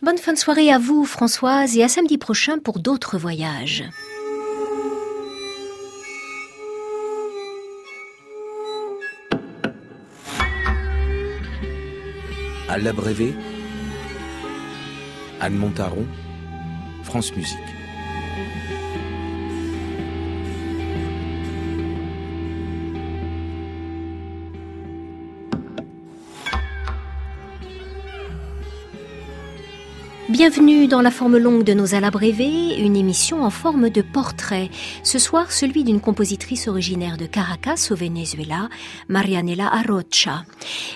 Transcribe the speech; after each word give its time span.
Bonne 0.00 0.16
fin 0.18 0.32
de 0.32 0.38
soirée 0.38 0.70
à 0.70 0.78
vous, 0.78 1.04
Françoise, 1.04 1.76
et 1.76 1.82
à 1.82 1.88
samedi 1.88 2.18
prochain 2.18 2.60
pour 2.60 2.78
d'autres 2.78 3.18
voyages. 3.18 3.82
À 12.68 12.78
l'abrévé, 12.78 13.34
Anne 15.40 15.56
Montaron, 15.56 16.06
France 17.02 17.34
Musique. 17.34 17.58
Bienvenue 30.38 30.86
dans 30.86 31.02
la 31.02 31.10
forme 31.10 31.36
longue 31.36 31.64
de 31.64 31.74
nos 31.74 31.96
Alabrévés, 31.96 32.76
une 32.78 32.94
émission 32.94 33.42
en 33.42 33.50
forme 33.50 33.90
de 33.90 34.02
portrait. 34.02 34.70
Ce 35.02 35.18
soir, 35.18 35.50
celui 35.50 35.82
d'une 35.82 36.00
compositrice 36.00 36.68
originaire 36.68 37.16
de 37.16 37.26
Caracas, 37.26 37.88
au 37.90 37.96
Venezuela, 37.96 38.68
Marianela 39.08 39.66
Arrocha. 39.66 40.44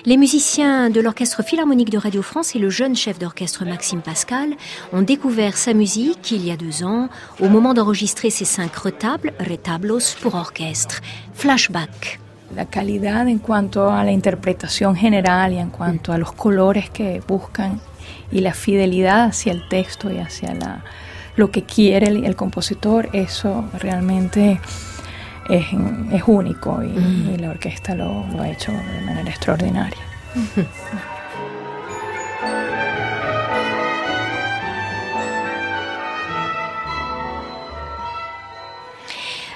Les 0.05 0.15
musiciens 0.15 0.89
de 0.89 1.01
l'Orchestre 1.01 1.43
Philharmonique 1.43 1.89
de 1.89 1.97
Radio 1.97 2.21
France 2.21 2.55
et 2.55 2.59
le 2.59 2.69
jeune 2.69 2.95
chef 2.95 3.19
d'orchestre 3.19 3.65
Maxime 3.65 4.01
Pascal 4.01 4.51
ont 4.93 5.01
découvert 5.01 5.57
sa 5.57 5.73
musique 5.73 6.31
il 6.31 6.47
y 6.47 6.51
a 6.51 6.55
deux 6.55 6.85
ans, 6.85 7.09
au 7.41 7.49
moment 7.49 7.73
d'enregistrer 7.73 8.29
ses 8.29 8.45
cinq 8.45 8.73
retables, 8.77 9.33
retablos 9.41 10.15
pour 10.21 10.35
orchestre. 10.35 11.01
Flashback. 11.33 12.21
La 12.55 12.63
calidad 12.63 13.27
en 13.27 13.39
cuanto 13.39 13.89
a 13.89 14.05
la 14.05 14.11
interpretación 14.13 14.95
general 14.95 15.51
en 15.51 15.69
cuanto 15.69 16.13
a 16.13 16.17
los 16.17 16.31
colores 16.31 16.89
que 16.91 17.19
buscan 17.27 17.81
y 18.31 18.41
la 18.41 18.53
fidelidad 18.53 19.25
hacia 19.25 19.51
el 19.51 19.67
texto 19.67 20.11
y 20.11 20.17
hacia 20.17 20.53
la, 20.53 20.83
lo 21.35 21.51
que 21.51 21.63
quiere 21.63 22.07
el, 22.07 22.25
el 22.25 22.35
compositor, 22.35 23.09
eso 23.13 23.65
realmente 23.79 24.59
es, 25.49 25.65
es 26.11 26.23
único 26.27 26.83
y, 26.83 26.87
mm. 26.87 27.33
y, 27.33 27.37
la 27.37 27.49
orquesta 27.49 27.95
lo, 27.95 28.25
lo, 28.27 28.41
ha 28.41 28.49
hecho 28.49 28.71
de 28.71 29.01
manera 29.05 29.29
extraordinaria. 29.29 30.01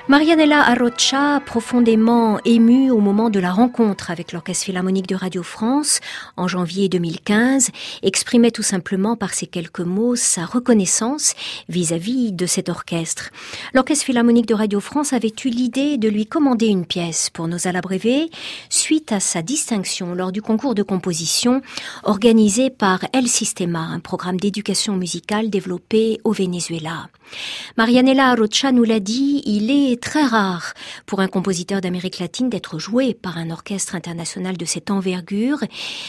Marianella 0.10 0.62
Arrocha, 0.62 1.42
profondément 1.46 2.40
émue 2.46 2.92
au 2.92 3.00
moment 3.00 3.30
de 3.30 3.42
la 3.42 3.52
rencontre 3.52 4.10
avec 4.10 4.32
l'Orchestre 4.32 4.64
Philharmonique 4.64 5.08
de 5.08 5.16
Radio 5.16 5.44
France 5.44 6.00
en 6.38 6.48
janvier 6.48 6.88
2015, 6.88 7.72
exprimait 8.04 8.52
tout 8.52 8.64
simplement 8.64 9.18
par 9.18 9.34
ces 9.34 9.48
quelques 9.48 9.82
mots 9.82 10.16
sa 10.16 10.46
reconnaissance 10.46 11.34
vis-à-vis 11.68 12.32
de 12.32 12.46
cet 12.46 12.70
orchestre. 12.70 13.32
L'Orchestre 13.74 14.06
Philharmonique 14.06 14.46
de 14.46 14.54
Radio 14.54 14.80
France 14.80 15.12
avait 15.12 15.34
eu 15.44 15.50
l'idée 15.50 15.98
de 15.98 16.08
lui 16.08 16.26
commander 16.26 16.68
une 16.68 16.86
pièce 16.86 17.30
pour 17.30 17.50
nos 17.50 17.68
alabrévés 17.68 18.30
suite 18.70 19.12
à 19.12 19.20
sa 19.20 19.42
distinction 19.42 20.16
lors 20.16 20.32
du 20.32 20.42
concours 20.42 20.74
de 20.74 20.84
composition 20.84 21.62
organisé 22.04 22.70
par 22.70 23.02
El 23.12 23.28
Sistema, 23.28 23.82
un 23.82 24.00
programme 24.00 24.40
d'éducation 24.40 24.96
musicale 24.96 25.50
développé 25.50 26.22
au 26.24 26.32
Venezuela. 26.32 27.10
Marianella 27.78 28.30
Arrocha 28.30 28.72
nous 28.72 28.84
l'a 28.84 29.00
dit, 29.00 29.42
il 29.46 29.72
est 29.72 30.02
très 30.02 30.24
rare 30.24 30.74
pour 31.06 31.20
un 31.20 31.28
compositeur 31.28 31.82
d'Amérique 31.82 32.20
latine 32.20 32.50
d'être 32.50 32.80
joué 32.80 33.14
par 33.14 33.38
un 33.38 33.52
orchestre 33.52 33.96
international 33.96 34.58
de 34.58 34.66
cette 34.66 34.92
envergure. 34.92 35.60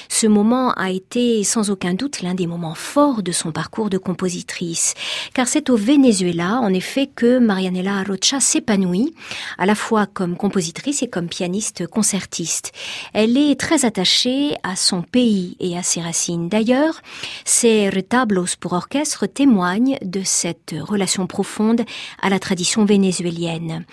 Ce 0.09 0.27
moment 0.27 0.73
a 0.73 0.91
été 0.91 1.45
sans 1.45 1.71
aucun 1.71 1.95
doute 1.95 2.23
l'un 2.23 2.35
des 2.35 2.47
moments 2.47 2.75
forts 2.75 3.23
de 3.23 3.33
son 3.33 3.53
parcours 3.53 3.91
de 3.91 3.99
compositrice, 3.99 4.95
car 5.35 5.49
c'est 5.49 5.71
au 5.71 5.77
Venezuela, 5.77 6.61
en 6.63 6.73
effet, 6.73 7.07
que 7.07 7.39
Marianella 7.39 7.99
Arrocha 7.99 8.41
s'épanouit, 8.41 9.15
à 9.59 9.67
la 9.67 9.75
fois 9.75 10.07
comme 10.07 10.37
compositrice 10.37 11.03
et 11.03 11.09
comme 11.09 11.29
pianiste 11.29 11.87
concertiste. 11.87 12.73
Elle 13.13 13.37
est 13.37 13.59
très 13.59 13.85
attachée 13.85 14.55
à 14.63 14.77
son 14.77 15.03
pays 15.03 15.57
et 15.61 15.77
à 15.77 15.83
ses 15.83 16.01
racines. 16.01 16.49
D'ailleurs, 16.49 17.01
ses 17.45 17.89
retablos 17.89 18.57
pour 18.61 18.73
orchestre 18.73 19.27
témoignent 19.27 19.99
de 20.03 20.23
cette 20.25 20.75
relation 20.79 21.08
profonde 21.27 21.83
à 22.21 22.29
la 22.29 22.39
tradition 22.39 22.85
vénézuélienne. 22.85 23.85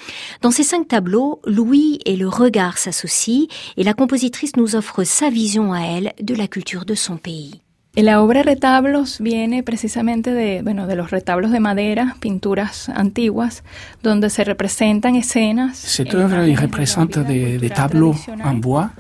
Dans 0.42 0.52
ces 0.52 0.64
cinq 0.64 0.88
tableaux, 0.88 1.42
Louis 1.46 2.00
et 2.06 2.16
le 2.16 2.28
regard 2.28 2.78
s'associent 2.78 3.48
et 3.78 3.84
la 3.84 3.94
compositrice 3.94 4.56
nous 4.56 4.76
offre 4.76 5.04
sa 5.04 5.30
vision 5.30 5.74
à 5.74 5.82
elle 5.82 6.14
de 6.22 6.36
la 6.36 6.48
culture 6.48 6.86
de 6.86 6.96
son 6.96 7.18
pays. 7.18 7.62
La 7.96 8.22
obra 8.22 8.44
Retablos 8.44 9.20
viene 9.20 9.64
precisamente 9.64 10.32
de, 10.32 10.62
bueno, 10.62 10.86
de 10.86 10.98
los 10.98 11.12
retablos 11.12 11.52
de 11.52 11.62
madera, 11.62 12.18
pinturas 12.20 12.90
antiguas, 12.90 13.64
donde 14.04 14.30
se 14.30 14.44
representan 14.44 15.16
escenas. 15.16 15.78
Cette 15.78 16.14
œuvre 16.14 16.44
représente 16.62 17.20
des, 17.20 17.58
des, 17.58 17.70
tableaux 17.70 18.16
en 18.44 18.56
bois 18.56 18.92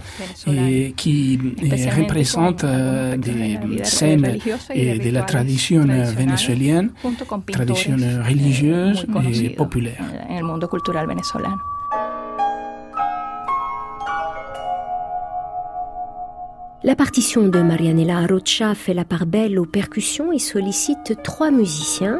et 0.47 0.93
qui 0.95 1.37
représentent 1.97 2.63
euh, 2.63 3.17
des 3.17 3.83
scènes 3.83 4.21
de 4.21 5.09
la 5.11 5.23
tradition 5.23 5.85
vénézuélienne, 5.85 6.91
tradition 7.51 7.97
religieuse 8.25 9.05
et 9.33 9.49
populaire. 9.49 10.03
En 10.29 10.37
el 10.37 10.43
mundo 10.43 10.69
cultural 10.69 11.05
venezolano. 11.05 11.74
La 16.83 16.95
partition 16.95 17.47
de 17.47 17.61
Marianella 17.61 18.19
Arrocha 18.19 18.75
fait 18.75 18.93
la 18.93 19.05
part 19.05 19.25
belle 19.25 19.57
aux 19.57 19.65
percussions 19.65 20.31
et 20.31 20.39
sollicite 20.39 21.17
trois 21.23 21.49
musiciens. 21.49 22.19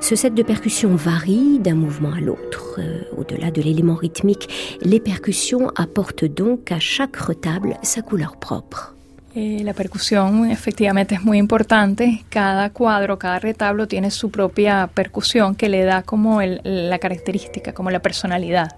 Ce 0.00 0.16
set 0.16 0.34
de 0.34 0.42
percussions 0.42 0.96
varie 0.96 1.60
d'un 1.60 1.74
mouvement 1.74 2.12
à 2.12 2.20
l'autre. 2.20 2.76
Euh, 2.78 3.02
au-delà 3.16 3.50
de 3.50 3.62
l'élément 3.62 3.94
rythmique, 3.94 4.78
les 4.82 4.98
percussions 4.98 5.70
apportent 5.76 6.24
donc 6.24 6.72
à 6.72 6.80
chaque 6.80 7.16
retable 7.16 7.76
sa 7.82 8.02
couleur 8.02 8.36
propre. 8.36 8.94
Eh, 9.36 9.62
la 9.62 9.74
percusión 9.74 10.50
efectivamente 10.50 11.14
es 11.14 11.22
muy 11.22 11.38
importante. 11.38 12.24
Cada 12.30 12.70
cuadro, 12.70 13.16
cada 13.16 13.38
retablo 13.38 13.86
tiene 13.86 14.10
su 14.10 14.32
propia 14.32 14.90
percusión 14.92 15.54
que 15.54 15.68
le 15.68 15.84
da 15.84 16.02
como 16.02 16.40
la 16.42 16.98
característica, 16.98 17.72
como 17.72 17.92
la 17.92 18.00
personalidad 18.00 18.70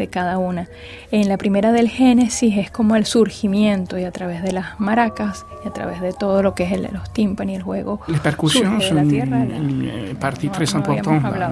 de 0.00 0.08
cada 0.08 0.38
una. 0.38 0.66
En 1.12 1.28
la 1.28 1.36
primera 1.36 1.70
del 1.72 1.88
Génesis 1.88 2.56
es 2.56 2.70
como 2.70 2.96
el 2.96 3.04
surgimiento 3.04 3.98
y 3.98 4.04
a 4.04 4.10
través 4.10 4.42
de 4.42 4.52
las 4.52 4.80
maracas 4.80 5.44
y 5.64 5.68
a 5.68 5.72
través 5.72 6.00
de 6.00 6.12
todo 6.12 6.42
lo 6.42 6.54
que 6.54 6.64
es 6.64 6.72
el, 6.72 6.88
los 6.92 7.12
tímpanos 7.12 7.52
y 7.52 7.56
el 7.56 7.62
juego. 7.62 8.00
Les 8.08 8.22
percussions 8.30 8.80
sont 8.88 8.96
une 8.96 10.14
partie 10.18 10.48
très 10.48 10.74
importante 10.74 11.22
dans 11.22 11.38
la, 11.38 11.50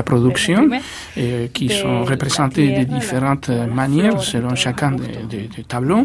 la 0.00 0.02
production 0.02 0.68
eh, 1.16 1.50
qui 1.52 1.68
sont 1.70 2.04
représentées 2.04 2.70
de 2.78 2.84
différentes 2.84 3.48
manières 3.80 4.20
selon 4.20 4.54
chacun 4.54 4.92
des, 4.92 5.48
des 5.56 5.64
tableaux. 5.64 6.04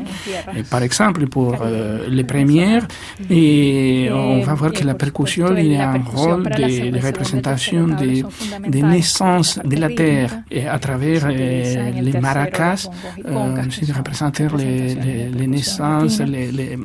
Par 0.70 0.82
exemple, 0.84 1.28
pour 1.28 1.56
euh, 1.62 2.08
les 2.08 2.24
premières, 2.24 2.86
et 3.30 4.10
on 4.12 4.40
va 4.42 4.54
voir 4.54 4.72
que 4.72 4.84
la 4.86 4.96
percussion 4.96 5.48
il 5.58 5.76
a 5.76 5.90
un 5.92 6.04
rôle 6.16 6.44
de, 6.44 6.92
de 6.96 7.00
représentation 7.06 7.88
des, 7.88 8.24
des 8.68 8.82
naissances 8.82 9.60
de 9.64 9.78
la 9.84 9.90
terre 9.90 10.32
et 10.50 10.66
à 10.68 10.80
travers 10.80 11.24
euh, 11.26 11.73
les 12.02 12.20
maracas, 12.20 12.88
euh, 13.26 13.64
c'est 13.70 13.88
de 13.88 13.94
représenter 13.94 14.48
les, 14.58 14.96
les, 14.96 15.30
les 15.30 15.48
naissances, 15.48 16.20
les, 16.20 16.52
les 16.52 16.78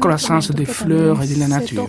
croissances 0.00 0.50
des 0.50 0.64
fleurs 0.64 1.22
et 1.22 1.26
de 1.34 1.40
la 1.40 1.48
nature. 1.48 1.88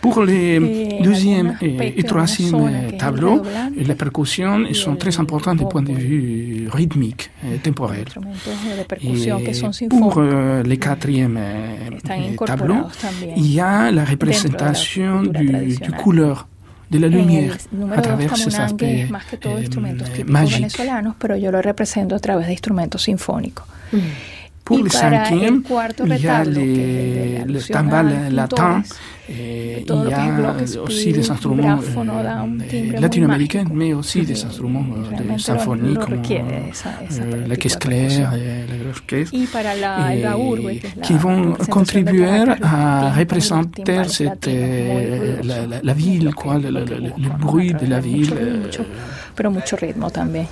Pour 0.00 0.22
les 0.22 0.98
deuxième 1.02 1.56
et, 1.60 1.98
et 1.98 2.02
troisième 2.02 2.96
tableaux, 2.98 3.42
les 3.76 3.94
percussions 3.94 4.60
sont 4.72 4.96
très 4.96 5.18
importantes 5.18 5.58
du 5.58 5.66
point 5.66 5.82
de 5.82 5.92
vue 5.92 6.68
rythmique 6.72 7.30
et 7.52 7.58
temporel. 7.58 8.04
Et 9.02 9.88
pour 9.88 10.14
euh, 10.18 10.62
les 10.62 10.78
quatrième 10.78 11.38
tableaux, 12.44 12.84
il 13.36 13.52
y 13.52 13.60
a 13.60 13.90
la 13.90 14.04
représentation 14.04 15.22
du, 15.22 15.76
du 15.76 15.92
couleur 15.92 16.46
de 16.92 16.98
la 16.98 17.08
lumière 17.08 17.56
a 17.96 18.02
travers 18.02 18.36
ces 18.36 18.54
aspects 18.56 18.84
eh, 18.84 20.24
magiques. 20.26 20.76
Pero 21.18 21.36
yo 21.36 21.50
lo 21.50 21.62
represento 21.62 22.14
a 22.14 22.18
través 22.18 22.46
de 22.46 22.52
instrumentos 22.52 23.02
sinfónicos. 23.02 23.66
Mm. 23.92 23.98
Pour 24.64 24.78
le 24.78 24.88
cinquième, 24.90 25.62
il 26.06 26.20
y 26.20 26.28
a 26.28 26.44
les, 26.44 27.44
le 27.46 27.60
timbal 27.60 28.32
latin, 28.32 28.82
et 29.28 29.84
il 29.88 30.08
y 30.08 30.14
a 30.14 30.54
aussi 30.82 31.12
des 31.12 31.30
instruments 31.30 31.78
euh, 31.96 33.00
latino-américains, 33.00 33.64
mais 33.72 33.92
aussi 33.92 34.22
des 34.22 34.44
instruments 34.44 34.84
euh, 34.96 35.34
de 35.34 35.40
symphonie 35.40 35.94
comme 35.94 36.22
euh, 36.30 37.46
la 37.48 37.56
caisse 37.56 37.76
claire 37.76 38.34
et 38.34 38.66
la 38.70 38.84
grosse 38.84 39.00
caisse, 39.06 39.30
qui 41.02 41.14
vont 41.14 41.54
contribuer 41.68 42.44
à 42.62 43.10
représenter 43.12 44.04
cette, 44.06 44.46
la, 44.46 45.66
la, 45.66 45.80
la, 45.82 45.92
ville, 45.92 46.32
quoi, 46.34 46.58
le, 46.58 46.70
le, 46.70 46.84
le, 46.84 47.38
bruit 47.38 47.74
de 47.74 47.86
la 47.86 48.00
ville. 48.00 48.34
Pero 49.34 49.50
mucho 49.50 49.76
ritmo 49.76 50.10
también. 50.10 50.46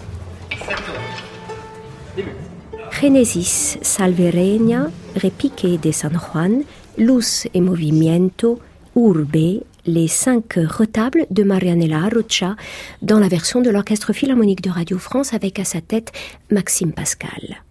Génesis, 3.01 3.79
Salvereña, 3.81 4.91
Repique 5.17 5.81
de 5.81 5.91
San 5.91 6.19
Juan, 6.19 6.65
Luz 6.99 7.49
y 7.55 7.63
Movimiento, 7.63 8.61
Urbe, 8.95 9.63
les 9.87 10.07
cinq 10.07 10.59
retables 10.69 11.25
de 11.31 11.43
Marianella 11.43 12.11
Rocha 12.15 12.57
dans 13.01 13.19
la 13.19 13.29
version 13.29 13.63
de 13.63 13.71
l'Orchestre 13.71 14.13
Philharmonique 14.13 14.61
de 14.61 14.69
Radio 14.69 14.99
France 14.99 15.33
avec 15.33 15.59
à 15.59 15.65
sa 15.65 15.81
tête 15.81 16.13
Maxime 16.51 16.93
Pascal. 16.93 17.63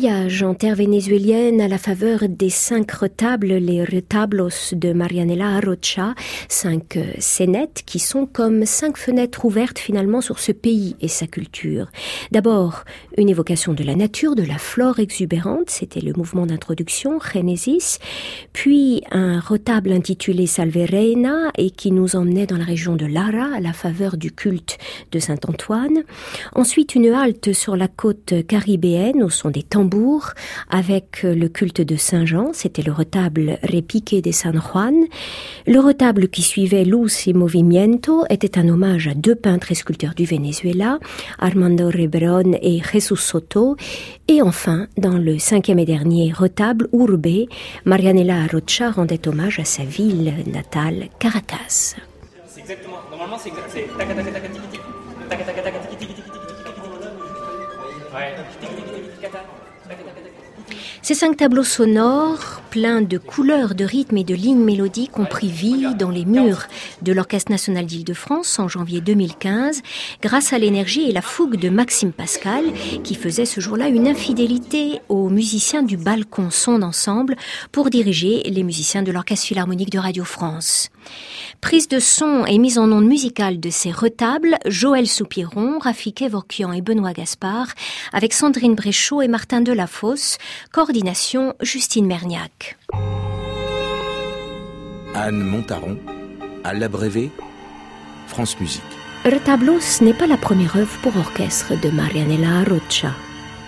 Voyage 0.00 0.44
en 0.44 0.54
terre 0.54 0.76
vénézuélienne 0.76 1.60
à 1.60 1.66
la 1.66 1.76
faveur 1.76 2.28
des 2.28 2.50
cinq 2.50 2.92
retables, 2.92 3.54
les 3.54 3.82
retablos 3.82 4.72
de 4.72 4.92
Marianela 4.92 5.56
Arocha, 5.56 6.14
cinq 6.48 6.96
euh, 6.96 7.04
scénettes 7.18 7.82
qui 7.84 7.98
sont 7.98 8.24
comme 8.24 8.64
cinq 8.64 8.96
fenêtres 8.96 9.44
ouvertes 9.44 9.80
finalement 9.80 10.20
sur 10.20 10.38
ce 10.38 10.52
pays 10.52 10.94
et 11.00 11.08
sa 11.08 11.26
culture. 11.26 11.90
D'abord, 12.30 12.84
une 13.16 13.28
évocation 13.28 13.72
de 13.72 13.82
la 13.82 13.96
nature, 13.96 14.36
de 14.36 14.44
la 14.44 14.58
flore 14.58 15.00
exubérante, 15.00 15.68
c'était 15.68 16.00
le 16.00 16.12
mouvement 16.12 16.46
d'introduction, 16.46 17.18
Genesis, 17.18 17.98
puis 18.52 19.02
un 19.10 19.40
retable 19.40 19.90
intitulé 19.90 20.46
Salve 20.46 20.76
Reina 20.76 21.50
et 21.56 21.70
qui 21.70 21.90
nous 21.90 22.14
emmenait 22.14 22.46
dans 22.46 22.58
la 22.58 22.64
région 22.64 22.94
de 22.94 23.06
Lara 23.06 23.56
à 23.56 23.58
la 23.60 23.72
faveur 23.72 24.16
du 24.16 24.30
culte 24.30 24.78
de 25.10 25.18
Saint-Antoine. 25.18 26.04
Ensuite, 26.54 26.94
une 26.94 27.08
halte 27.08 27.52
sur 27.52 27.74
la 27.74 27.88
côte 27.88 28.46
caribéenne 28.46 29.24
au 29.24 29.30
son 29.30 29.50
des 29.50 29.64
tambours 29.64 29.87
avec 30.70 31.22
le 31.22 31.48
culte 31.48 31.80
de 31.80 31.96
Saint-Jean, 31.96 32.50
c'était 32.52 32.82
le 32.82 32.92
retable 32.92 33.58
Repique 33.62 34.22
de 34.22 34.32
San 34.32 34.60
Juan. 34.60 34.94
Le 35.66 35.80
retable 35.80 36.28
qui 36.28 36.42
suivait 36.42 36.84
Luz 36.84 37.26
y 37.26 37.34
Movimiento 37.34 38.24
était 38.30 38.58
un 38.58 38.68
hommage 38.68 39.08
à 39.08 39.14
deux 39.14 39.34
peintres 39.34 39.72
et 39.72 39.74
sculpteurs 39.74 40.14
du 40.14 40.24
Venezuela, 40.24 40.98
Armando 41.38 41.86
Rebrón 41.86 42.56
et 42.60 42.80
Jesus 42.80 43.16
Soto. 43.16 43.76
Et 44.28 44.42
enfin, 44.42 44.86
dans 44.96 45.18
le 45.18 45.38
cinquième 45.38 45.78
et 45.78 45.86
dernier 45.86 46.32
retable, 46.32 46.88
Urbe, 46.92 47.48
Marianela 47.84 48.46
Rocha 48.52 48.90
rendait 48.90 49.26
hommage 49.28 49.58
à 49.58 49.64
sa 49.64 49.84
ville 49.84 50.34
natale, 50.46 51.08
Caracas. 51.18 51.96
Ces 61.08 61.14
cinq 61.14 61.38
tableaux 61.38 61.64
sonores, 61.64 62.60
pleins 62.70 63.00
de 63.00 63.16
couleurs, 63.16 63.74
de 63.74 63.86
rythmes 63.86 64.18
et 64.18 64.24
de 64.24 64.34
lignes 64.34 64.62
mélodiques, 64.62 65.18
ont 65.18 65.24
pris 65.24 65.48
vie 65.48 65.86
dans 65.98 66.10
les 66.10 66.26
murs 66.26 66.66
de 67.00 67.14
l'Orchestre 67.14 67.50
national 67.50 67.86
d'Île-de-France 67.86 68.58
en 68.58 68.68
janvier 68.68 69.00
2015, 69.00 69.80
grâce 70.20 70.52
à 70.52 70.58
l'énergie 70.58 71.08
et 71.08 71.12
la 71.12 71.22
fougue 71.22 71.56
de 71.56 71.70
Maxime 71.70 72.12
Pascal, 72.12 72.62
qui 73.04 73.14
faisait 73.14 73.46
ce 73.46 73.58
jour-là 73.58 73.88
une 73.88 74.06
infidélité 74.06 75.00
aux 75.08 75.30
musiciens 75.30 75.82
du 75.82 75.96
balcon 75.96 76.50
son 76.50 76.82
ensemble 76.82 77.36
pour 77.72 77.88
diriger 77.88 78.42
les 78.42 78.62
musiciens 78.62 79.02
de 79.02 79.10
l'Orchestre 79.10 79.46
philharmonique 79.46 79.90
de 79.90 79.98
Radio 79.98 80.24
France. 80.24 80.90
Prise 81.62 81.88
de 81.88 81.98
son 81.98 82.44
et 82.44 82.58
mise 82.58 82.78
en 82.78 82.92
onde 82.92 83.06
musicale 83.06 83.58
de 83.58 83.70
ces 83.70 83.90
retables, 83.90 84.58
Joël 84.66 85.08
Soupiron, 85.08 85.78
Rafik 85.78 86.22
Evorkian 86.22 86.72
et 86.72 86.82
Benoît 86.82 87.14
Gaspard, 87.14 87.68
avec 88.12 88.34
Sandrine 88.34 88.74
Bréchot 88.74 89.22
et 89.22 89.28
Martin 89.28 89.60
Delafosse, 89.60 90.36
coordination 90.98 91.54
Justine 91.60 92.06
Merniac. 92.06 92.76
Anne 95.14 95.40
Montaron, 95.44 95.96
à 96.64 96.74
l'abrévé, 96.74 97.30
France 98.26 98.58
Musique. 98.58 98.82
Retablos 99.24 100.00
n'est 100.00 100.14
pas 100.14 100.26
la 100.26 100.36
première 100.36 100.76
œuvre 100.76 100.98
pour 101.02 101.16
orchestre 101.16 101.80
de 101.80 101.90
Marianela 101.90 102.64
Rocha. 102.64 103.14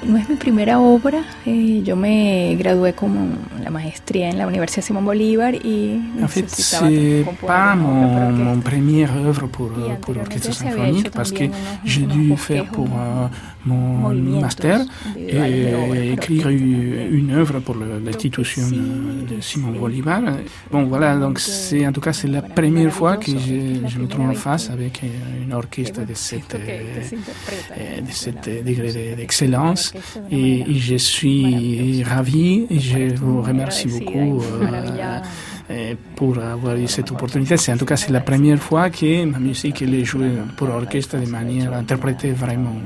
No 0.03 0.17
es 0.17 0.29
mi 0.31 0.37
primera 0.37 0.81
obra. 0.81 1.23
Eh, 1.45 1.83
yo 1.85 1.95
me 1.95 2.57
gradué 2.57 2.95
como 2.95 3.37
la 3.63 3.71
maestría 3.71 4.31
en 4.31 4.39
la 4.39 4.47
Universidad 4.47 4.83
Simón 4.83 5.05
Bolívar 5.05 5.55
y 5.55 6.01
En 6.23 6.29
fait, 6.29 6.49
c'est 6.49 7.27
pas 7.47 7.75
mon, 7.77 8.33
mon 8.33 8.61
première 8.61 9.15
œuvre 9.15 9.47
pour, 9.47 9.71
pour 10.01 10.15
l'orchestre 10.15 10.55
symphonique 10.55 11.11
parce 11.11 11.33
que 11.33 11.45
j'ai 11.85 12.07
dû 12.07 12.35
faire 12.39 12.65
pour 12.67 12.87
uh, 12.87 13.60
mon 13.65 14.41
master 14.41 14.81
et 15.19 16.13
écrire 16.13 16.49
une 16.49 17.33
œuvre 17.33 17.61
pour 17.61 17.77
l'institution 17.77 18.67
de 18.69 19.41
Simon 19.41 19.73
Bolivar. 19.73 20.23
Bon, 20.71 20.85
voilà, 20.85 21.17
donc 21.17 21.39
c'est 21.39 21.87
en 21.87 21.93
tout 21.93 22.01
cas 22.01 22.13
c'est 22.13 22.29
la 22.29 22.43
première 22.43 22.93
fois 22.93 23.17
que 23.17 23.31
je, 23.31 23.87
je, 23.89 23.99
me 23.99 24.07
trouve 24.07 24.31
en 24.31 24.35
face 24.35 24.71
avec 24.71 25.03
une 25.03 25.53
orchestre 25.53 26.05
de 26.07 26.15
cette, 26.15 26.55
euh, 26.55 28.01
de 28.01 28.11
cette 28.11 28.49
degré 28.65 29.15
d'excellence 29.17 29.93
et, 30.31 30.61
et, 30.61 30.75
je 30.75 30.97
suis 30.97 32.03
ravi 32.03 32.67
et 32.71 32.79
je 32.79 33.15
vous 33.15 33.43
remercie 33.43 33.89
beaucoup. 33.89 34.43
Euh, 34.43 35.21
pour 36.17 36.39
avoir 36.39 36.77
eu 36.77 36.89
cette 36.89 37.11
opportunité. 37.11 37.57
C'est 37.57 37.73
en 37.73 37.77
tout 37.77 37.85
cas 37.85 37.97
c'est 37.97 38.13
la 38.13 38.21
première 38.21 38.59
fois 38.59 38.91
que 38.91 39.25
ma 39.25 39.39
musique 39.39 39.83
est 39.83 40.05
jouée 40.05 40.33
pour 40.57 40.69
orchestre 40.69 41.19
de 41.19 41.27
manière 41.27 41.73
interprétée 41.73 42.33
vraiment. 42.33 42.77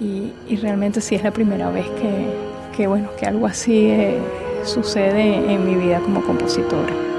Y, 0.00 0.32
y, 0.48 0.56
realmente 0.56 1.02
sí 1.02 1.14
es 1.14 1.22
la 1.22 1.30
primera 1.30 1.70
vez 1.70 1.84
que, 1.84 2.74
que 2.74 2.86
bueno, 2.86 3.10
que 3.18 3.26
algo 3.26 3.46
así 3.46 3.90
eh, 3.90 4.18
sucede 4.64 5.52
en 5.52 5.66
mi 5.66 5.74
vida 5.74 6.00
como 6.00 6.22
compositora. 6.22 7.09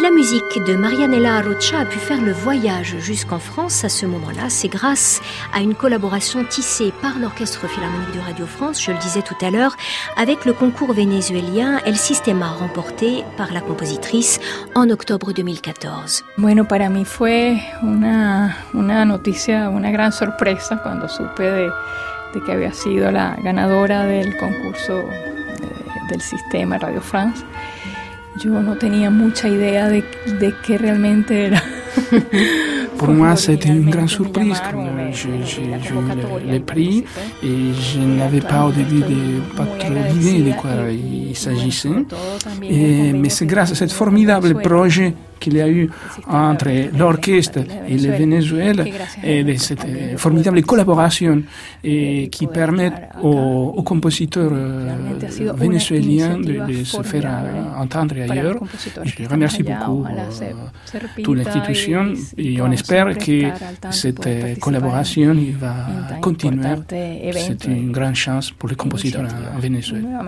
De 0.00 0.76
Marianella 0.76 1.38
Arocha 1.38 1.80
a 1.80 1.84
pu 1.84 1.98
faire 1.98 2.20
le 2.20 2.32
voyage 2.32 2.96
jusqu'en 2.98 3.40
France 3.40 3.84
à 3.84 3.88
ce 3.88 4.06
moment-là, 4.06 4.48
c'est 4.48 4.68
grâce 4.68 5.20
à 5.52 5.60
une 5.60 5.74
collaboration 5.74 6.44
tissée 6.44 6.92
par 7.02 7.18
l'Orchestre 7.18 7.66
Philharmonique 7.68 8.14
de 8.14 8.20
Radio 8.20 8.46
France, 8.46 8.80
je 8.80 8.92
le 8.92 8.98
disais 8.98 9.22
tout 9.22 9.34
à 9.40 9.50
l'heure, 9.50 9.76
avec 10.16 10.44
le 10.44 10.52
concours 10.52 10.92
vénézuélien 10.92 11.80
El 11.84 11.96
Sistema 11.96 12.48
remporté 12.48 13.24
par 13.36 13.52
la 13.52 13.60
compositrice 13.60 14.40
en 14.76 14.88
octobre 14.90 15.32
2014. 15.32 16.24
Bueno, 16.36 16.66
para 16.66 16.88
mí 16.88 17.04
fue 17.04 17.58
una, 17.82 18.56
una 18.74 19.04
noticia, 19.04 19.68
una 19.68 19.90
gran 19.90 20.12
sorpresa 20.12 20.76
cuando 20.80 21.08
supe 21.08 21.42
de, 21.42 21.70
que 22.46 22.52
había 22.52 22.72
sido 22.72 23.10
la 23.10 23.36
ganadora 23.42 24.04
del 24.04 24.36
concurso 24.36 24.94
de, 24.94 26.10
del 26.10 26.20
sistema 26.20 26.78
Radio 26.78 27.00
France. 27.00 27.44
Yo 28.38 28.62
no 28.62 28.76
tenía 28.76 29.10
mucha 29.10 29.48
idea 29.48 29.88
de, 29.88 30.04
de 30.38 30.54
qué 30.62 30.78
realmente 30.78 31.46
era. 31.46 31.62
Pour 32.98 33.08
moi, 33.10 33.36
c'était 33.36 33.68
une 33.68 33.90
grande 33.90 34.08
surprise 34.08 34.60
quand 34.70 34.84
j'ai 35.12 35.28
eu 35.28 36.50
les 36.50 36.60
prix 36.60 37.04
et 37.42 37.72
je 37.72 38.00
n'avais 38.00 38.40
pas 38.40 38.66
au 38.66 38.72
début 38.72 39.00
de, 39.00 39.40
pas 39.56 39.64
de 39.64 40.52
quoi 40.60 40.70
il 40.90 41.36
s'agissait. 41.36 41.88
Mais 42.60 43.28
c'est 43.28 43.46
grâce 43.46 43.72
à 43.72 43.74
ce 43.74 43.86
formidable 43.86 44.60
projet 44.60 45.14
qu'il 45.38 45.54
y 45.54 45.60
a 45.60 45.68
eu 45.68 45.88
entre 46.28 46.68
l'orchestre 46.96 47.60
et 47.88 47.96
le 47.96 48.10
Venezuela 48.12 48.84
et 49.22 49.44
de 49.44 49.54
cette 49.54 49.86
formidable 50.16 50.62
collaboration 50.62 51.42
qui 51.82 52.46
permet 52.52 52.92
aux, 53.22 53.74
aux 53.76 53.82
compositeurs 53.82 54.50
euh, 54.52 54.94
vénézuéliens 55.54 56.38
de, 56.38 56.84
se 56.84 57.02
faire 57.02 57.24
euh, 57.26 57.82
entendre 57.82 58.14
ailleurs. 58.28 58.58
Je 59.04 59.28
remercie 59.28 59.62
beaucoup 59.62 60.04
euh, 60.04 60.98
toute 61.22 61.38
l'institution 61.38 62.12
et 62.36 62.60
on 62.60 62.70
espère 62.70 62.87
que 63.14 63.42
cette 63.90 64.58
collaboration 64.60 65.34
va 65.58 65.74
continuer. 66.20 66.76
C'est 67.36 67.64
une 67.64 67.92
grande 67.92 68.14
chance 68.14 68.50
pour 68.50 68.68
les 68.68 68.76
compositeurs 68.76 69.28
en 69.54 69.58
Venezuela. 69.58 70.22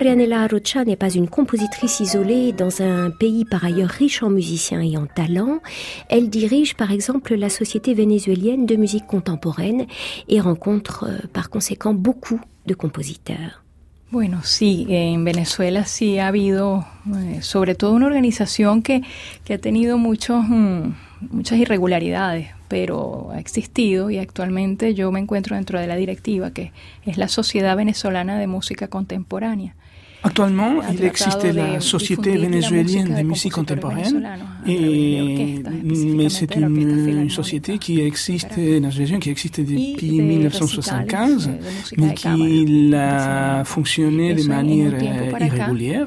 Marianela 0.00 0.46
Rocha 0.46 0.82
n'est 0.82 0.96
pas 0.96 1.10
une 1.10 1.28
compositrice 1.28 2.00
isolée 2.00 2.52
dans 2.52 2.80
un 2.80 3.10
pays 3.10 3.44
par 3.44 3.66
ailleurs 3.66 3.90
riche 3.90 4.22
en 4.22 4.30
musiciens 4.30 4.80
et 4.80 4.96
en 4.96 5.04
talents. 5.04 5.58
Elle 6.08 6.30
dirige 6.30 6.74
par 6.74 6.90
exemple 6.90 7.34
la 7.34 7.50
Société 7.50 7.92
vénézuélienne 7.92 8.64
de 8.64 8.76
musique 8.76 9.06
contemporaine 9.06 9.84
et 10.26 10.40
rencontre 10.40 11.04
euh, 11.06 11.18
par 11.34 11.50
conséquent 11.50 11.92
beaucoup 11.92 12.40
de 12.64 12.72
compositeurs. 12.72 13.62
Bueno, 14.10 14.38
sí, 14.42 14.86
en 14.88 15.22
Venezuela 15.22 15.84
sí 15.84 16.18
ha 16.18 16.28
habido, 16.28 16.86
eh, 17.14 17.42
sobre 17.42 17.74
todo 17.74 17.92
una 17.92 18.06
organización 18.06 18.80
que, 18.80 19.02
que 19.44 19.52
ha 19.52 19.58
tenido 19.58 19.98
muchos, 19.98 20.42
mm, 20.48 20.94
muchas 21.30 21.58
irregularidades, 21.58 22.48
pero 22.68 23.32
ha 23.32 23.38
existido 23.38 24.08
y 24.08 24.16
actualmente 24.16 24.94
yo 24.94 25.12
me 25.12 25.20
encuentro 25.20 25.56
dentro 25.56 25.78
de 25.78 25.86
la 25.86 25.96
directiva, 25.96 26.52
que 26.52 26.72
es 27.04 27.18
la 27.18 27.28
Sociedad 27.28 27.76
Venezolana 27.76 28.38
de 28.38 28.46
Música 28.46 28.88
Contemporánea. 28.88 29.74
Actuellement, 30.22 30.82
il 30.92 31.02
existe 31.04 31.44
la 31.44 31.80
Société 31.80 32.36
vénézuélienne 32.36 33.14
de 33.16 33.22
musique 33.22 33.52
contemporaine, 33.52 34.28
et, 34.66 35.62
mais 35.82 36.28
c'est 36.28 36.56
une, 36.56 37.30
société 37.30 37.78
qui 37.78 38.00
existe, 38.00 38.54
qui 38.54 39.30
existe 39.30 39.60
depuis 39.60 40.20
1975, 40.20 41.50
mais 41.96 42.14
qui 42.14 42.94
a 42.94 43.64
fonctionné 43.64 44.34
de 44.34 44.42
manière 44.42 44.92
irrégulière. 45.02 46.06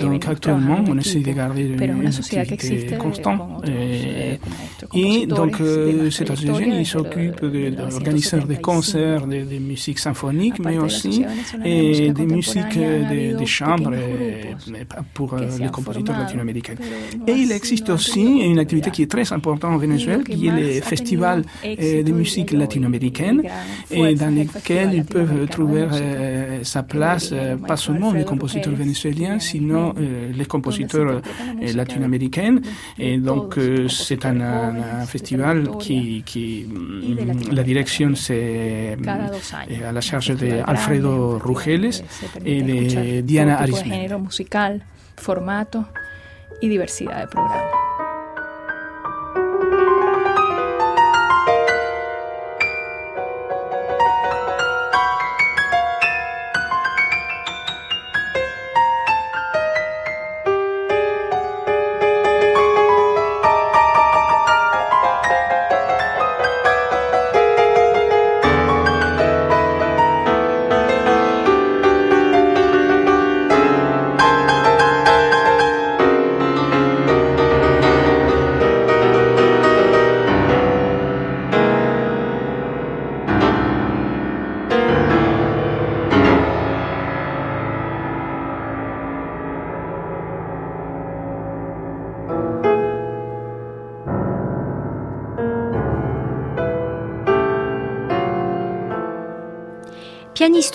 Donc 0.00 0.26
actuellement, 0.26 0.82
on 0.88 0.98
essaie 0.98 1.20
de 1.20 1.32
garder 1.32 1.62
une 1.62 2.06
activité 2.38 2.96
constante. 2.96 3.64
Et, 4.94 5.26
donc, 5.26 5.56
cette 6.10 6.30
association 6.30 6.84
s'occupe 6.84 7.44
d'organiser 7.44 8.38
des 8.48 8.56
concerts 8.56 9.26
de, 9.26 9.58
musique 9.58 9.98
symphonique, 9.98 10.58
mais 10.58 10.78
aussi 10.78 11.24
et 11.64 12.10
des 12.10 12.26
musiques 12.26 12.78
de 12.78 13.43
des 13.44 13.50
chambres 13.50 13.92
pour 15.12 15.34
euh, 15.34 15.40
les 15.60 15.68
compositeurs 15.68 16.18
latino-américains. 16.18 16.76
Et 17.26 17.32
il 17.44 17.50
existe 17.52 17.88
aussi 17.90 18.24
une 18.50 18.58
activité 18.58 18.90
qui 18.90 19.02
est 19.02 19.10
très 19.16 19.28
importante 19.32 19.74
au 19.76 19.78
Venezuela, 19.78 20.22
qui 20.22 20.46
est 20.48 20.56
le 20.60 20.80
festival 20.92 21.38
euh, 21.64 22.02
de 22.02 22.12
musique 22.12 22.50
latino-américaine, 22.52 23.42
et 23.90 24.14
dans 24.14 24.34
lequel 24.40 24.88
ils 24.94 25.04
peuvent 25.04 25.46
trouver 25.48 25.84
euh, 25.92 26.64
sa 26.64 26.82
place, 26.82 27.34
pas 27.68 27.76
seulement 27.76 28.12
les 28.12 28.24
compositeurs 28.24 28.74
vénézuéliens, 28.74 29.38
sinon 29.38 29.94
les 30.40 30.46
compositeurs 30.46 31.20
latino-américains. 31.80 32.56
Et 32.98 33.18
donc, 33.18 33.58
c'est 33.88 34.24
un, 34.24 35.04
festival 35.06 35.56
qui, 35.78 36.22
qui 36.24 36.66
la 37.58 37.62
direction, 37.62 38.14
c'est 38.14 38.96
à 39.88 39.92
la 39.92 40.00
charge 40.00 40.30
d'Alfredo 40.36 41.38
Rugeles 41.38 42.02
et 42.44 43.22
Diana 43.34 43.58
Arismendi. 43.58 43.90
género 43.90 44.18
musical, 44.20 44.84
formato 45.16 45.88
y 46.60 46.68
diversidad 46.68 47.20
de 47.20 47.26
programas. 47.26 47.83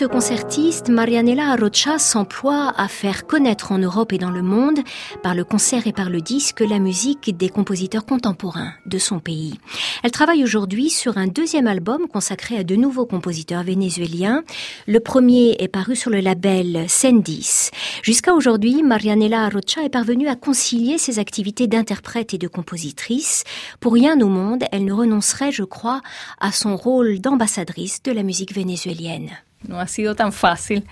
Concertiste, 0.07 0.89
Marianela 0.89 1.51
Arrocha 1.51 1.99
s'emploie 1.99 2.73
à 2.77 2.87
faire 2.87 3.27
connaître 3.27 3.73
en 3.73 3.79
Europe 3.79 4.13
et 4.13 4.17
dans 4.17 4.31
le 4.31 4.41
monde, 4.41 4.79
par 5.23 5.35
le 5.35 5.43
concert 5.43 5.87
et 5.87 5.91
par 5.91 6.09
le 6.09 6.21
disque, 6.21 6.61
la 6.61 6.79
musique 6.79 7.35
des 7.35 7.49
compositeurs 7.49 8.05
contemporains 8.05 8.71
de 8.85 8.97
son 8.97 9.19
pays. 9.19 9.59
Elle 10.03 10.11
travaille 10.11 10.43
aujourd'hui 10.43 10.89
sur 10.89 11.17
un 11.17 11.27
deuxième 11.27 11.67
album 11.67 12.07
consacré 12.07 12.57
à 12.57 12.63
de 12.63 12.75
nouveaux 12.75 13.05
compositeurs 13.05 13.63
vénézuéliens. 13.63 14.43
Le 14.87 14.99
premier 15.01 15.57
est 15.59 15.67
paru 15.67 15.97
sur 15.97 16.11
le 16.11 16.21
label 16.21 16.85
Sendis. 16.87 17.69
Jusqu'à 18.01 18.33
aujourd'hui, 18.33 18.83
Marianela 18.83 19.43
Arrocha 19.43 19.83
est 19.83 19.89
parvenue 19.89 20.29
à 20.29 20.35
concilier 20.35 20.97
ses 20.97 21.19
activités 21.19 21.67
d'interprète 21.67 22.33
et 22.33 22.37
de 22.37 22.47
compositrice. 22.47 23.43
Pour 23.81 23.93
rien 23.93 24.19
au 24.21 24.27
monde, 24.27 24.63
elle 24.71 24.85
ne 24.85 24.93
renoncerait, 24.93 25.51
je 25.51 25.63
crois, 25.63 26.01
à 26.39 26.53
son 26.53 26.77
rôle 26.77 27.19
d'ambassadrice 27.19 28.01
de 28.03 28.13
la 28.13 28.23
musique 28.23 28.53
vénézuélienne. 28.53 29.31
No 29.67 29.79
ha 29.79 29.87
sido 29.87 30.15
tan 30.15 30.33
fácil. 30.33 30.85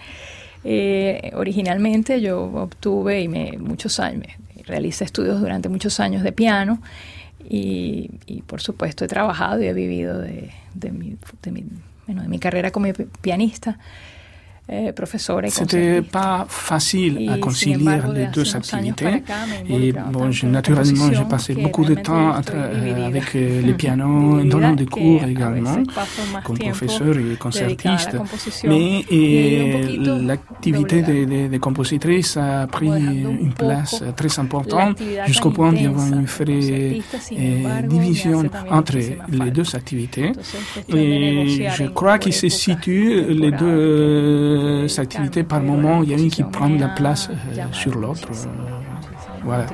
Eh, 0.63 1.31
originalmente 1.35 2.19
yo 2.21 2.43
obtuve 2.43 3.21
y 3.21 3.27
me 3.27 3.53
muchos 3.57 3.99
años, 3.99 4.27
realicé 4.65 5.05
estudios 5.05 5.39
durante 5.39 5.69
muchos 5.69 5.99
años 5.99 6.23
de 6.23 6.31
piano 6.31 6.81
y, 7.49 8.11
y 8.25 8.41
por 8.41 8.61
supuesto 8.61 9.05
he 9.05 9.07
trabajado 9.07 9.61
y 9.61 9.67
he 9.67 9.73
vivido 9.73 10.19
de, 10.19 10.51
de, 10.73 10.91
mi, 10.91 11.15
de, 11.41 11.51
mi, 11.51 11.63
bueno, 12.05 12.21
de 12.21 12.27
mi 12.27 12.39
carrera 12.39 12.71
como 12.71 12.87
pianista. 13.21 13.79
Eh, 14.69 14.91
C'était 15.47 16.01
pas 16.01 16.45
facile 16.49 17.29
à 17.31 17.37
concilier 17.37 17.99
les 18.13 18.27
deux 18.27 18.53
activités. 18.53 19.23
Et 19.69 19.93
bon, 20.11 20.29
naturellement, 20.43 21.09
j'ai 21.13 21.23
passé 21.23 21.53
beaucoup 21.53 21.85
de 21.85 21.95
temps 21.95 22.33
euh, 22.53 23.07
avec 23.07 23.33
euh, 23.35 23.61
les 23.61 23.73
pianos, 23.73 24.43
donnant 24.43 24.73
des 24.73 24.85
cours 24.85 25.23
également, 25.23 25.77
comme 26.43 26.57
professeur 26.57 27.17
et 27.17 27.37
concertiste. 27.37 28.17
Mais 28.67 29.05
l'activité 30.21 31.01
des 31.01 31.47
de, 31.47 31.57
compositrices 31.59 32.35
a 32.35 32.67
pris 32.67 32.87
une 32.89 33.53
place 33.53 34.03
très 34.17 34.37
importante 34.37 35.01
jusqu'au 35.27 35.51
point 35.51 35.71
d'y 35.71 35.85
avoir 35.85 36.07
une 36.07 36.25
vraie 36.25 36.99
euh, 37.31 37.81
division 37.83 38.43
entre 38.69 38.97
les 38.97 39.51
deux 39.51 39.75
activités. 39.75 40.33
Et 40.89 41.69
je 41.73 41.85
crois 41.85 42.19
qu'il 42.19 42.33
se 42.33 42.49
situe 42.49 43.23
les 43.29 43.51
deux 43.51 44.56
cette 44.87 44.99
activité 44.99 45.43
par 45.43 45.61
moment, 45.61 46.03
il 46.03 46.09
y 46.09 46.13
a 46.13 46.17
une 46.17 46.29
qui 46.29 46.43
prend 46.43 46.69
la 46.69 46.89
place 46.89 47.29
euh, 47.29 47.61
sur 47.71 47.97
l'autre. 47.97 48.27
Euh, 48.31 48.47
voilà. 49.43 49.65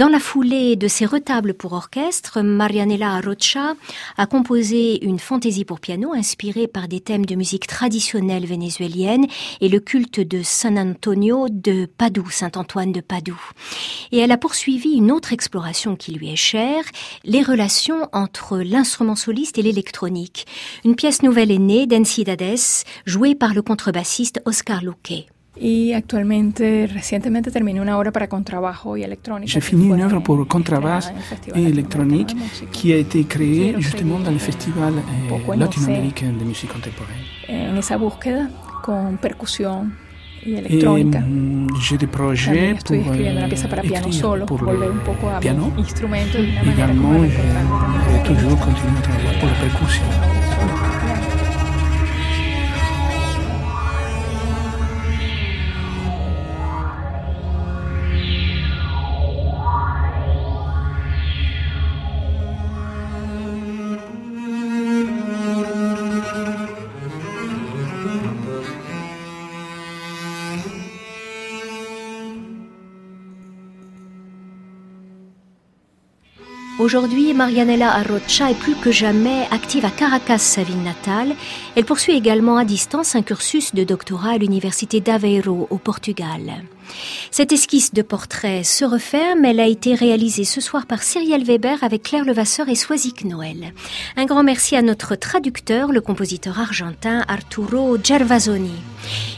Dans 0.00 0.08
la 0.08 0.18
foulée 0.18 0.76
de 0.76 0.88
ses 0.88 1.04
retables 1.04 1.52
pour 1.52 1.74
orchestre, 1.74 2.40
Marianela 2.40 3.20
Rocha 3.20 3.74
a 4.16 4.24
composé 4.24 5.04
une 5.04 5.18
fantaisie 5.18 5.66
pour 5.66 5.78
piano 5.78 6.14
inspirée 6.14 6.68
par 6.68 6.88
des 6.88 7.00
thèmes 7.00 7.26
de 7.26 7.34
musique 7.34 7.66
traditionnelle 7.66 8.46
vénézuélienne 8.46 9.26
et 9.60 9.68
le 9.68 9.78
culte 9.78 10.20
de 10.20 10.42
San 10.42 10.78
Antonio 10.78 11.48
de 11.50 11.84
Padoue, 11.84 12.30
Saint-Antoine 12.30 12.92
de 12.92 13.02
Padoue. 13.02 13.50
Et 14.10 14.16
elle 14.16 14.32
a 14.32 14.38
poursuivi 14.38 14.92
une 14.92 15.12
autre 15.12 15.34
exploration 15.34 15.96
qui 15.96 16.12
lui 16.12 16.32
est 16.32 16.36
chère, 16.36 16.84
les 17.24 17.42
relations 17.42 18.08
entre 18.14 18.56
l'instrument 18.56 19.16
soliste 19.16 19.58
et 19.58 19.62
l'électronique. 19.62 20.46
Une 20.82 20.96
pièce 20.96 21.22
nouvelle 21.22 21.50
est 21.50 21.58
née 21.58 21.86
d'Encidades, 21.86 22.56
jouée 23.04 23.34
par 23.34 23.52
le 23.52 23.60
contrebassiste 23.60 24.40
Oscar 24.46 24.82
Luque. 24.82 25.26
Y 25.56 25.92
actualmente, 25.92 26.86
recientemente 26.86 27.50
terminé 27.50 27.80
una 27.80 27.98
obra 27.98 28.12
para 28.12 28.28
contrabajo 28.28 28.96
y 28.96 29.02
electrónica. 29.02 29.52
J'ai 29.52 29.60
fini 29.60 29.88
une 29.88 30.00
œuvre 30.00 30.22
pour 30.22 30.46
contrebasse 30.46 31.12
et 31.54 31.62
électronique 31.64 32.36
qui 32.72 32.92
a 32.92 32.96
été 32.96 33.24
créée 33.24 33.74
justement 33.78 34.20
dans 34.20 34.30
le 34.30 34.38
festival 34.38 34.94
eh, 34.96 35.56
latino-américain 35.56 36.32
de 36.38 36.44
musique 36.44 36.72
contemporaine. 36.72 37.24
En 37.48 37.76
esa 37.76 37.96
búsqueda 37.96 38.48
con 38.82 39.18
percusión 39.18 39.92
y 40.44 40.54
electrónica. 40.54 41.24
J'ai 41.80 41.98
des 41.98 42.06
projets 42.06 42.76
estoy 42.76 43.00
pour 43.00 43.06
escribiendo 43.08 43.40
una 43.40 43.48
pieza 43.48 43.68
para 43.68 43.82
piano 43.82 44.12
solo, 44.12 44.46
pour 44.46 44.64
volver 44.64 44.90
un 44.90 45.00
poco 45.00 45.30
a 45.30 45.40
piano. 45.40 45.72
instrumento 45.76 46.38
de 46.38 46.48
una 46.48 46.62
manera 46.62 46.72
Également, 46.72 47.24
j'ai 47.24 48.22
toujours 48.22 48.58
continué 48.58 48.98
à 48.98 49.02
travailler 49.02 49.38
pour 49.38 49.48
la 49.48 49.54
percussion. 49.54 50.99
Aujourd'hui, 76.80 77.34
Marianella 77.34 77.92
Arrocha 77.92 78.50
est 78.50 78.58
plus 78.58 78.74
que 78.74 78.90
jamais 78.90 79.46
active 79.50 79.84
à 79.84 79.90
Caracas, 79.90 80.38
sa 80.38 80.62
ville 80.62 80.82
natale. 80.82 81.34
Elle 81.76 81.84
poursuit 81.84 82.14
également 82.14 82.56
à 82.56 82.64
distance 82.64 83.14
un 83.14 83.20
cursus 83.20 83.74
de 83.74 83.84
doctorat 83.84 84.30
à 84.30 84.38
l'université 84.38 84.98
d'Aveiro 85.00 85.66
au 85.68 85.76
Portugal. 85.76 86.64
Cette 87.30 87.52
esquisse 87.52 87.92
de 87.94 88.02
portrait 88.02 88.64
se 88.64 88.84
referme. 88.84 89.44
Elle 89.44 89.60
a 89.60 89.66
été 89.66 89.94
réalisée 89.94 90.44
ce 90.44 90.60
soir 90.60 90.86
par 90.86 91.02
Cyrielle 91.02 91.44
Weber 91.44 91.82
avec 91.82 92.02
Claire 92.02 92.24
Levasseur 92.24 92.68
et 92.68 92.74
Soisic 92.74 93.24
Noël. 93.24 93.72
Un 94.16 94.24
grand 94.24 94.42
merci 94.42 94.76
à 94.76 94.82
notre 94.82 95.14
traducteur, 95.16 95.92
le 95.92 96.00
compositeur 96.00 96.58
argentin 96.58 97.24
Arturo 97.28 97.96
Gervasoni. 98.02 98.74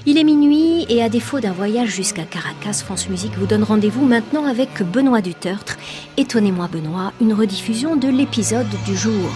Il 0.06 0.18
est 0.18 0.24
minuit 0.24 0.86
et 0.88 1.02
à 1.02 1.08
défaut 1.08 1.40
d'un 1.40 1.52
voyage 1.52 1.90
jusqu'à 1.90 2.24
Caracas, 2.24 2.82
France 2.84 3.08
Musique 3.08 3.36
vous 3.38 3.46
donne 3.46 3.62
rendez-vous 3.62 4.04
maintenant 4.04 4.46
avec 4.46 4.82
Benoît 4.82 5.20
Dutertre. 5.20 5.76
Étonnez-moi 6.16 6.68
Benoît, 6.68 7.12
une 7.20 7.32
rediffusion 7.34 7.96
de 7.96 8.08
l'épisode 8.08 8.66
du 8.86 8.96
jour. 8.96 9.30